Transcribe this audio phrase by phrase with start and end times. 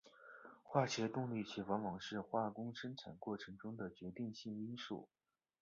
[0.63, 5.07] 化学动力学往往是化工生产过程中的决定性因素。